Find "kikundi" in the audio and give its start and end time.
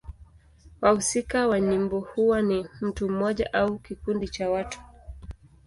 3.79-4.27